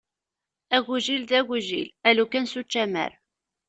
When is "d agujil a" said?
1.29-2.09